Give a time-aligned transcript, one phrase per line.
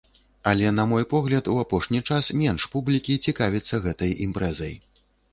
[0.51, 4.73] Але, на мой погляд, у апошні час менш публікі цікавіцца гэтай імпрэзай.